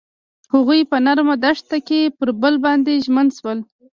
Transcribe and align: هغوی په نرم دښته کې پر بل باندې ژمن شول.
هغوی 0.53 0.81
په 0.91 0.97
نرم 1.05 1.29
دښته 1.43 1.77
کې 1.87 2.01
پر 2.17 2.29
بل 2.41 2.55
باندې 2.65 2.93
ژمن 3.05 3.27
شول. 3.37 3.59